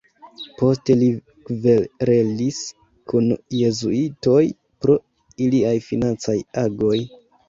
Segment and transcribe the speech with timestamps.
[0.59, 1.07] Poste li
[1.49, 2.61] kverelis
[3.13, 4.39] kun jezuitoj
[4.87, 4.95] pro
[5.49, 6.97] iliaj financaj agoj.